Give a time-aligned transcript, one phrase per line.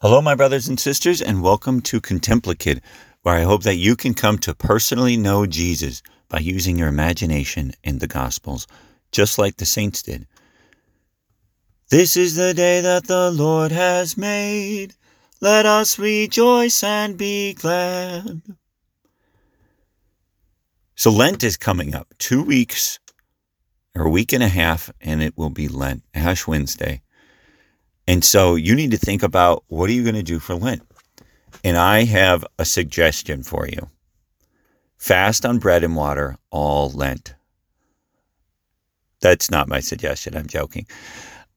[0.00, 2.80] Hello, my brothers and sisters, and welcome to Contemplikid,
[3.22, 7.72] where I hope that you can come to personally know Jesus by using your imagination
[7.82, 8.68] in the Gospels,
[9.10, 10.28] just like the saints did.
[11.90, 14.94] This is the day that the Lord has made.
[15.40, 18.40] Let us rejoice and be glad.
[20.94, 22.14] So, Lent is coming up.
[22.18, 23.00] Two weeks,
[23.96, 27.02] or a week and a half, and it will be Lent, Ash Wednesday.
[28.08, 30.82] And so you need to think about what are you going to do for Lent?
[31.62, 33.90] And I have a suggestion for you.
[34.96, 37.34] Fast on bread and water all Lent.
[39.20, 40.36] That's not my suggestion.
[40.36, 40.86] I'm joking.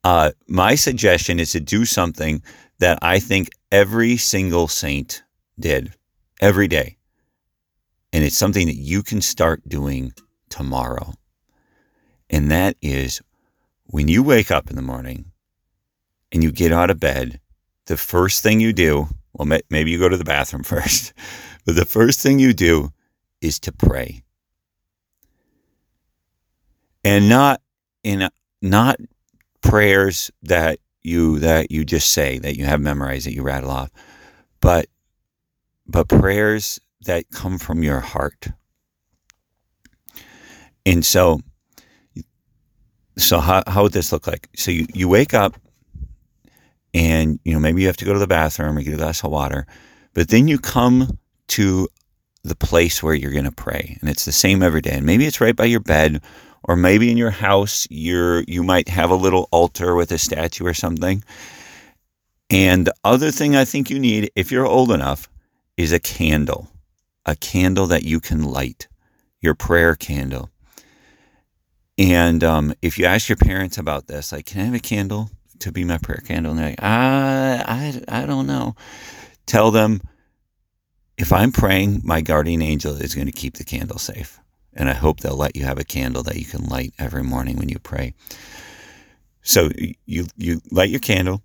[0.04, 2.44] Uh, my suggestion is to do something
[2.80, 5.24] that I think every single saint
[5.58, 5.94] did
[6.42, 6.98] every day.
[8.12, 10.12] And it's something that you can start doing
[10.50, 11.14] tomorrow.
[12.30, 13.22] And that is
[13.86, 15.31] when you wake up in the morning,
[16.32, 17.40] and you get out of bed,
[17.88, 21.14] the first thing you do, well, maybe you go to the bathroom first,
[21.66, 22.92] but the first thing you do
[23.42, 24.24] is to pray.
[27.04, 27.62] And not
[28.04, 28.30] in
[28.62, 28.98] not
[29.62, 33.90] prayers that you that you just say that you have memorized that you rattle off,
[34.60, 34.86] but
[35.88, 38.48] but prayers that come from your heart.
[40.86, 41.40] And so
[43.18, 44.48] so how, how would this look like?
[44.56, 45.58] So you, you wake up
[46.94, 49.24] and you know maybe you have to go to the bathroom or get a glass
[49.24, 49.66] of water
[50.14, 51.88] but then you come to
[52.44, 55.26] the place where you're going to pray and it's the same every day and maybe
[55.26, 56.22] it's right by your bed
[56.64, 60.66] or maybe in your house you're you might have a little altar with a statue
[60.66, 61.24] or something.
[62.50, 65.30] And the other thing i think you need if you're old enough
[65.78, 66.68] is a candle
[67.26, 68.88] a candle that you can light
[69.42, 70.50] your prayer candle.
[71.98, 75.30] And um, if you ask your parents about this like can i have a candle
[75.62, 76.52] to be my prayer candle.
[76.52, 78.76] And they're like, I, I, I don't know.
[79.46, 80.02] Tell them
[81.18, 84.40] if I'm praying, my guardian angel is going to keep the candle safe.
[84.74, 87.58] And I hope they'll let you have a candle that you can light every morning
[87.58, 88.14] when you pray.
[89.42, 89.70] So
[90.06, 91.42] you, you light your candle.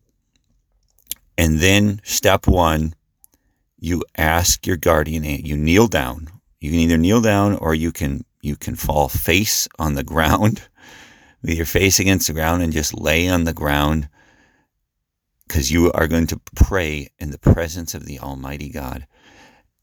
[1.36, 2.94] And then step one,
[3.78, 6.28] you ask your guardian, you kneel down.
[6.60, 10.62] You can either kneel down or you can, you can fall face on the ground
[11.46, 14.08] with your face against the ground and just lay on the ground
[15.46, 19.06] because you are going to pray in the presence of the Almighty God.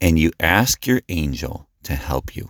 [0.02, 2.50] And you ask your angel to help you.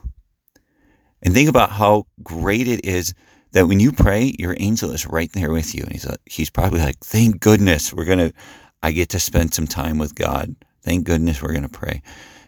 [1.21, 3.13] And think about how great it is
[3.51, 5.83] that when you pray, your angel is right there with you.
[5.83, 8.33] And he's, he's probably like, thank goodness we're going to,
[8.81, 10.55] I get to spend some time with God.
[10.81, 12.01] Thank goodness we're going to pray.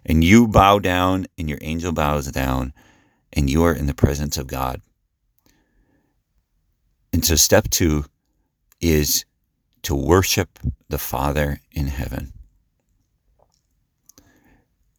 [0.03, 2.73] And you bow down and your angel bows down
[3.31, 4.81] and you are in the presence of God.
[7.15, 8.03] And so step two
[8.81, 9.23] is
[9.83, 10.59] to worship
[10.89, 12.33] the Father in heaven.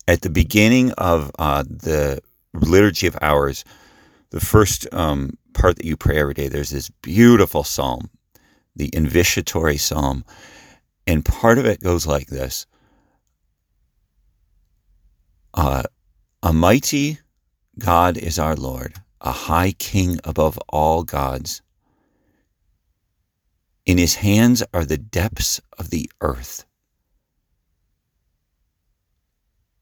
[0.09, 2.22] At the beginning of uh, the
[2.55, 3.65] Liturgy of Hours,
[4.31, 8.09] the first um, part that you pray every day, there's this beautiful psalm,
[8.75, 10.25] the invitatory psalm.
[11.06, 12.65] And part of it goes like this
[15.53, 15.82] uh,
[16.43, 17.19] A mighty
[17.78, 21.60] God is our Lord, a high king above all gods.
[23.86, 26.64] In his hands are the depths of the earth.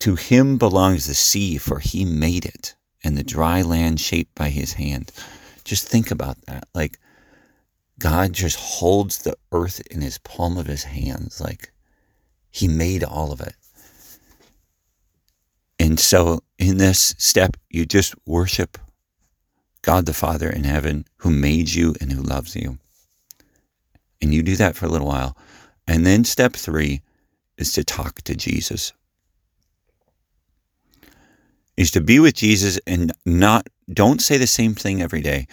[0.00, 4.50] To him belongs the sea, for he made it, and the dry land shaped by
[4.50, 5.10] his hand.
[5.64, 6.68] Just think about that.
[6.74, 6.98] Like,
[7.98, 11.40] God just holds the earth in his palm of his hands.
[11.40, 11.72] Like,
[12.50, 13.54] he made all of it.
[15.78, 18.76] And so, in this step, you just worship
[19.80, 22.78] God the Father in heaven who made you and who loves you.
[24.24, 25.36] And you do that for a little while.
[25.86, 27.02] And then step three
[27.58, 28.94] is to talk to Jesus.
[31.76, 35.46] Is to be with Jesus and not, don't say the same thing every day.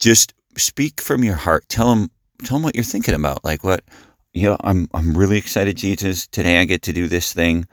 [0.00, 1.68] Just speak from your heart.
[1.68, 2.10] Tell him,
[2.42, 3.44] tell him what you're thinking about.
[3.44, 3.84] Like what,
[4.32, 6.26] you know, I'm, I'm really excited, Jesus.
[6.26, 7.68] Today I get to do this thing.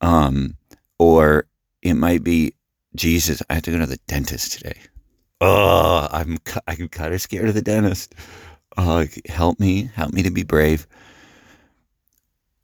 [0.00, 0.56] Um,
[0.98, 1.44] or
[1.82, 2.54] it might be,
[2.96, 4.80] Jesus, I have to go to the dentist today.
[5.42, 8.14] Oh, I'm, I'm kind of scared of the dentist
[8.78, 10.86] uh, help me, help me to be brave.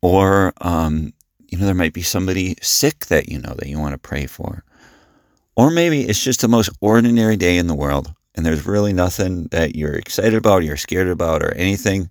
[0.01, 1.13] Or, um,
[1.49, 4.27] you know, there might be somebody sick that you know that you want to pray
[4.27, 4.65] for.
[5.57, 9.45] Or maybe it's just the most ordinary day in the world and there's really nothing
[9.53, 12.11] that you're excited about, or you're scared about, or anything.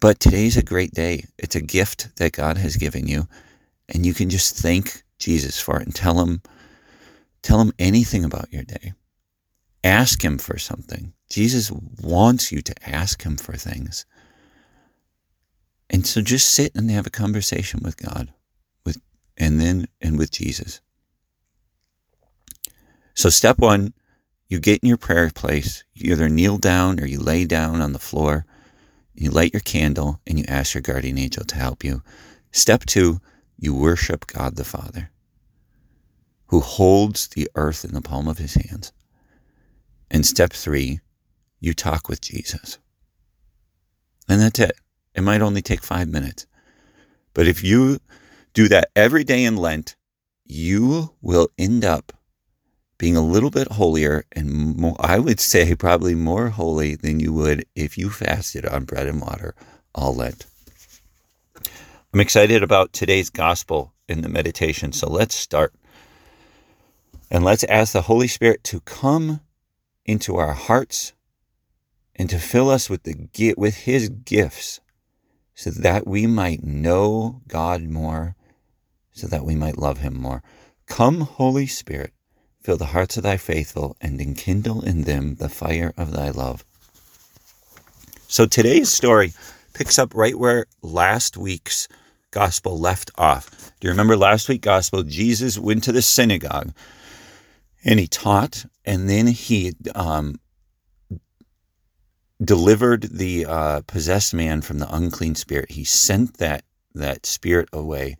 [0.00, 1.24] But today's a great day.
[1.38, 3.28] It's a gift that God has given you.
[3.88, 6.42] And you can just thank Jesus for it and tell him,
[7.42, 8.94] tell him anything about your day.
[9.84, 11.12] Ask him for something.
[11.28, 14.06] Jesus wants you to ask him for things.
[15.90, 18.32] And so just sit and have a conversation with God
[18.84, 19.00] with
[19.36, 20.80] and then and with Jesus.
[23.14, 23.92] So step 1,
[24.48, 27.92] you get in your prayer place, you either kneel down or you lay down on
[27.92, 28.44] the floor,
[29.14, 32.02] you light your candle and you ask your guardian angel to help you.
[32.52, 33.20] Step 2,
[33.58, 35.10] you worship God the Father
[36.48, 38.92] who holds the earth in the palm of his hands.
[40.10, 41.00] And step 3,
[41.60, 42.78] you talk with Jesus.
[44.28, 44.78] And that's it.
[45.14, 46.46] It might only take five minutes.
[47.34, 47.98] But if you
[48.54, 49.96] do that every day in Lent,
[50.44, 52.12] you will end up
[52.98, 57.32] being a little bit holier and more, I would say probably more holy than you
[57.34, 59.54] would if you fasted on bread and water
[59.94, 60.46] all Lent.
[62.12, 64.92] I'm excited about today's gospel in the meditation.
[64.92, 65.74] So let's start.
[67.30, 69.40] And let's ask the Holy Spirit to come
[70.06, 71.12] into our hearts
[72.16, 74.80] and to fill us with the with his gifts
[75.54, 78.36] so that we might know God more,
[79.12, 80.42] so that we might love him more.
[80.86, 82.12] Come, Holy Spirit,
[82.60, 86.64] fill the hearts of thy faithful and enkindle in them the fire of thy love.
[88.28, 89.32] So today's story
[89.72, 91.88] picks up right where last week's
[92.30, 93.72] gospel left off.
[93.80, 95.04] Do you remember last week's gospel?
[95.04, 96.72] Jesus went to the synagogue
[97.84, 100.40] and he taught, and then he um,
[102.42, 105.72] delivered the uh, possessed man from the unclean spirit.
[105.72, 108.16] He sent that that spirit away,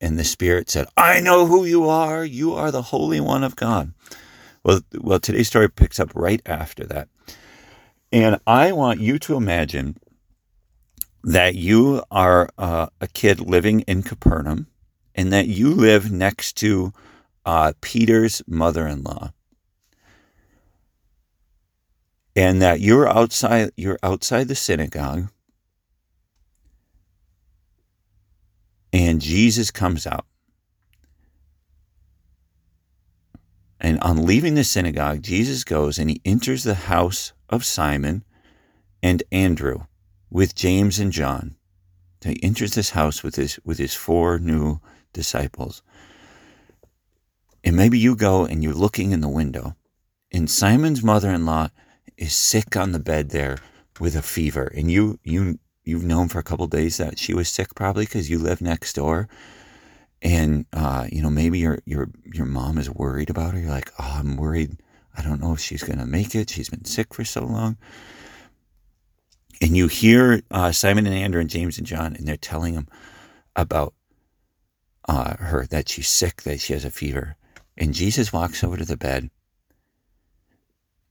[0.00, 2.24] and the spirit said, "I know who you are.
[2.24, 3.92] You are the Holy One of God."
[4.62, 7.08] Well, well, today's story picks up right after that,
[8.12, 9.98] and I want you to imagine
[11.22, 14.66] that you are uh, a kid living in Capernaum,
[15.14, 16.92] and that you live next to
[17.46, 19.32] uh, Peter's mother in law.
[22.36, 25.28] And that you're outside you're outside the synagogue
[28.94, 30.24] and Jesus comes out.
[33.80, 38.24] And on leaving the synagogue, Jesus goes and he enters the house of Simon
[39.02, 39.86] and Andrew
[40.30, 41.56] with James and John.
[42.24, 44.80] He enters this house with his with his four new
[45.12, 45.82] disciples.
[47.64, 49.74] And maybe you go and you're looking in the window,
[50.32, 51.68] and Simon's mother-in-law
[52.16, 53.58] is sick on the bed there
[54.00, 57.48] with a fever, and you you you've known for a couple days that she was
[57.48, 59.28] sick probably because you live next door,
[60.22, 63.60] and uh, you know maybe your your your mom is worried about her.
[63.60, 64.76] You're like, oh, I'm worried.
[65.16, 66.50] I don't know if she's gonna make it.
[66.50, 67.76] She's been sick for so long.
[69.60, 72.88] And you hear uh, Simon and Andrew and James and John, and they're telling him
[73.54, 73.94] about
[75.08, 77.36] uh, her that she's sick, that she has a fever.
[77.76, 79.30] And Jesus walks over to the bed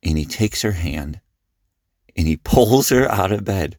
[0.04, 1.22] and he takes her hand
[2.16, 3.78] and he pulls her out of bed.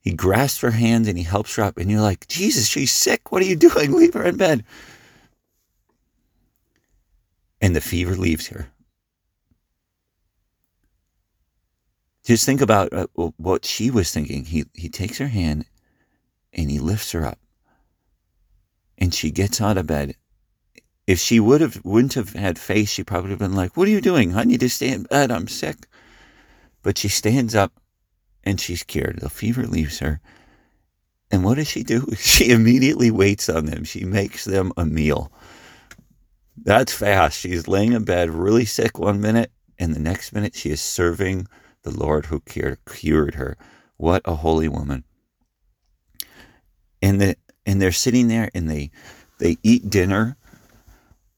[0.00, 1.76] He grasps her hand and he helps her up.
[1.76, 3.32] And you're like, Jesus, she's sick.
[3.32, 3.92] What are you doing?
[3.92, 4.64] Leave her in bed.
[7.60, 8.68] And the fever leaves her.
[12.24, 13.06] Just think about uh,
[13.36, 14.44] what she was thinking.
[14.44, 15.66] He, he takes her hand
[16.52, 17.38] and he lifts her up.
[18.96, 20.14] And she gets out of bed
[21.06, 23.88] if she would have wouldn't have had faith, she probably would have been like, "What
[23.88, 24.36] are you doing?
[24.36, 25.30] I need to stay in bed.
[25.30, 25.86] Uh, I'm sick."
[26.82, 27.80] But she stands up
[28.44, 29.20] and she's cured.
[29.20, 30.20] The fever leaves her.
[31.30, 32.06] And what does she do?
[32.16, 33.84] She immediately waits on them.
[33.84, 35.30] She makes them a meal.
[36.56, 37.38] That's fast.
[37.38, 41.46] She's laying in bed, really sick one minute, and the next minute she is serving
[41.82, 43.56] the Lord who cured, cured her.
[43.96, 45.04] What a holy woman.
[47.00, 48.90] And the and they're sitting there and they
[49.38, 50.36] they eat dinner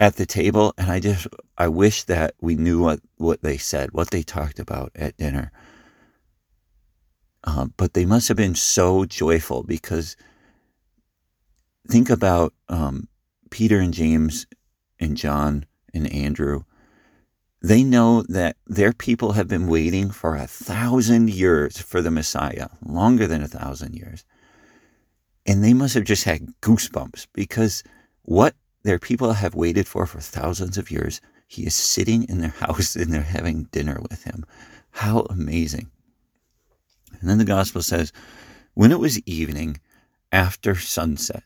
[0.02, 3.92] at the table and I just I wish that we knew what what they said,
[3.92, 5.52] what they talked about at dinner.
[7.44, 10.16] Um, but they must have been so joyful because
[11.88, 13.06] think about um,
[13.50, 14.48] Peter and James
[14.98, 16.64] and John and Andrew.
[17.62, 22.66] They know that their people have been waiting for a thousand years for the Messiah,
[22.84, 24.24] longer than a thousand years.
[25.46, 27.84] And they must have just had goosebumps because
[28.22, 31.20] what their people have waited for for thousands of years.
[31.46, 34.44] He is sitting in their house and they're having dinner with him.
[34.90, 35.90] How amazing.
[37.20, 38.12] And then the gospel says,
[38.74, 39.80] when it was evening
[40.32, 41.44] after sunset.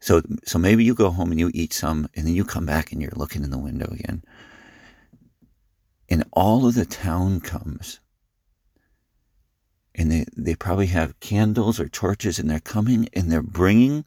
[0.00, 2.92] So, so maybe you go home and you eat some and then you come back
[2.92, 4.22] and you're looking in the window again.
[6.08, 8.00] And all of the town comes.
[9.94, 14.04] And they, they probably have candles or torches and they're coming and they're bringing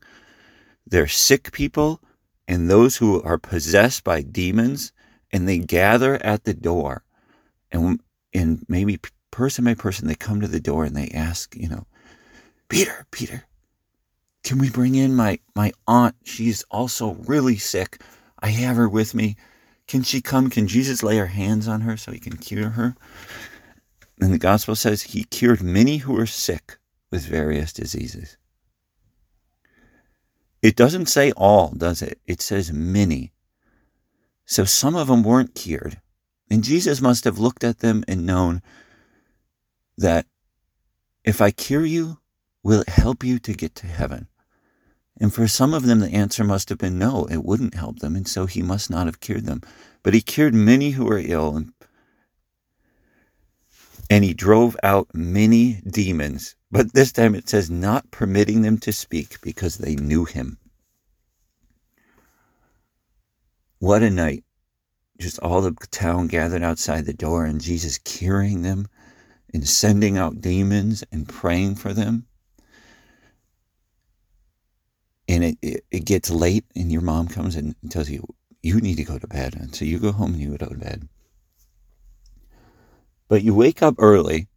[0.89, 2.01] they're sick people
[2.47, 4.91] and those who are possessed by demons,
[5.31, 7.03] and they gather at the door.
[7.71, 7.99] And,
[8.33, 11.85] and maybe person by person, they come to the door and they ask, you know,
[12.67, 13.43] Peter, Peter,
[14.43, 16.15] can we bring in my, my aunt?
[16.23, 18.01] She's also really sick.
[18.39, 19.35] I have her with me.
[19.87, 20.49] Can she come?
[20.49, 22.95] Can Jesus lay her hands on her so he can cure her?
[24.19, 26.79] And the gospel says he cured many who were sick
[27.11, 28.37] with various diseases.
[30.61, 32.19] It doesn't say all, does it?
[32.25, 33.31] It says many.
[34.45, 36.01] So some of them weren't cured.
[36.51, 38.61] And Jesus must have looked at them and known
[39.97, 40.25] that
[41.23, 42.17] if I cure you,
[42.63, 44.27] will it help you to get to heaven?
[45.19, 48.15] And for some of them, the answer must have been no, it wouldn't help them.
[48.15, 49.61] And so he must not have cured them.
[50.01, 51.73] But he cured many who were ill and,
[54.09, 56.55] and he drove out many demons.
[56.71, 60.57] But this time it says, not permitting them to speak because they knew him.
[63.79, 64.43] What a night.
[65.19, 68.87] Just all the town gathered outside the door and Jesus curing them
[69.53, 72.25] and sending out demons and praying for them.
[75.27, 78.25] And it, it, it gets late and your mom comes and tells you,
[78.63, 79.55] you need to go to bed.
[79.55, 81.07] And so you go home and you go to bed.
[83.29, 84.49] But you wake up early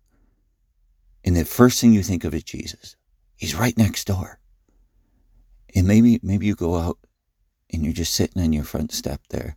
[1.24, 2.96] and the first thing you think of is Jesus.
[3.36, 4.40] He's right next door.
[5.74, 6.98] And maybe maybe you go out
[7.72, 9.56] and you're just sitting on your front step there.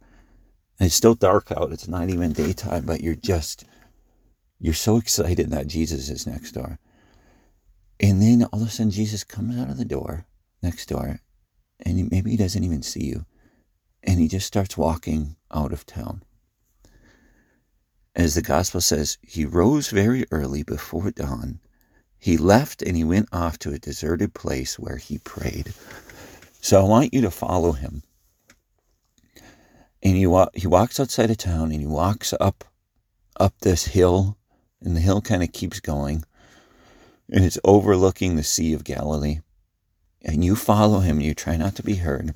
[0.79, 1.71] And it's still dark out.
[1.71, 3.65] It's not even daytime, but you're just
[4.59, 6.79] you're so excited that Jesus is next door.
[7.99, 10.25] And then all of a sudden Jesus comes out of the door
[10.61, 11.21] next door
[11.79, 13.25] and maybe he doesn't even see you.
[14.03, 16.23] And he just starts walking out of town.
[18.15, 21.59] As the gospel says, he rose very early before dawn.
[22.17, 25.73] He left and he went off to a deserted place where he prayed.
[26.61, 28.03] So I want you to follow him.
[30.01, 32.63] And he, wa- he walks outside of town and he walks up
[33.37, 34.37] up this hill,
[34.81, 36.23] and the hill kind of keeps going,
[37.29, 39.39] and it's overlooking the Sea of Galilee.
[40.21, 42.33] And you follow him, and you try not to be heard.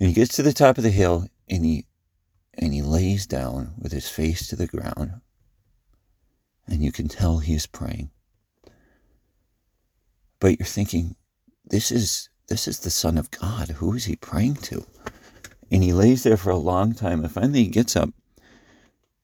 [0.00, 1.84] And he gets to the top of the hill, and he
[2.58, 5.20] and he lays down with his face to the ground,
[6.66, 8.10] and you can tell he is praying.
[10.40, 11.16] But you're thinking,
[11.64, 13.68] this is this is the Son of God.
[13.68, 14.84] Who is he praying to?
[15.70, 18.10] And he lays there for a long time, and finally he gets up,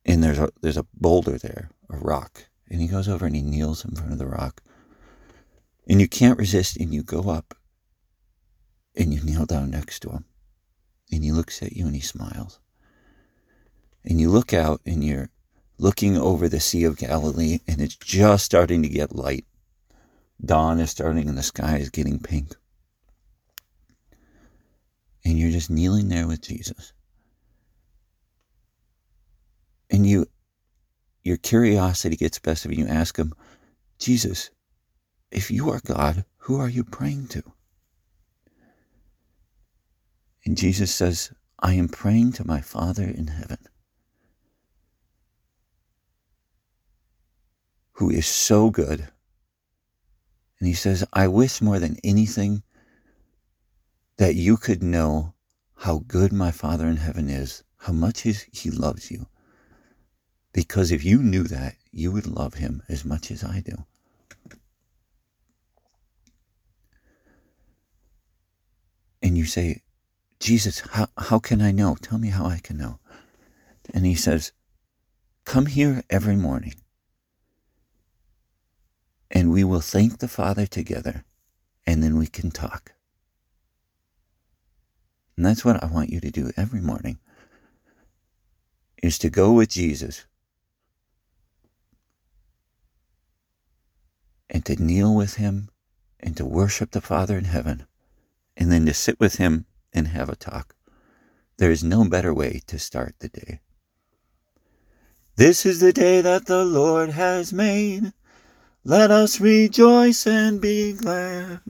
[0.05, 3.43] and there's a there's a boulder there, a rock, and he goes over and he
[3.43, 4.63] kneels in front of the rock,
[5.89, 7.57] and you can't resist, and you go up,
[8.95, 10.25] and you kneel down next to him,
[11.11, 12.61] and he looks at you and he smiles
[14.05, 15.31] and you look out and you're
[15.79, 19.47] looking over the Sea of Galilee and it's just starting to get light.
[20.45, 22.55] Dawn is starting and the sky is getting pink.
[25.25, 26.93] And you're just kneeling there with Jesus.
[29.91, 30.27] And you
[31.23, 32.85] your curiosity gets best of you.
[32.85, 33.33] You ask him,
[33.99, 34.51] Jesus,
[35.31, 37.43] if you are God, who are you praying to?
[40.45, 43.57] And Jesus says, I am praying to my Father in heaven.
[47.95, 49.09] Who is so good.
[50.59, 52.63] And he says, I wish more than anything
[54.17, 55.35] that you could know
[55.77, 59.27] how good my Father in heaven is, how much he loves you.
[60.53, 63.85] Because if you knew that, you would love him as much as I do.
[69.23, 69.83] And you say,
[70.41, 71.97] Jesus, how, how can I know?
[72.01, 72.99] Tell me how I can know.
[73.93, 74.53] And he says,
[75.45, 76.75] Come here every morning
[79.35, 81.25] and we will thank the Father together,
[81.85, 82.93] and then we can talk.
[85.37, 87.19] And that's what I want you to do every morning
[89.03, 90.25] is to go with Jesus
[94.49, 95.69] and to kneel with him
[96.21, 97.87] and to worship the Father in heaven
[98.57, 100.77] and then to sit with him and have a talk.
[101.59, 103.61] There is no better way to start the day.
[105.37, 108.13] This is the day that the Lord has made.
[108.87, 111.61] Let us rejoice and be glad.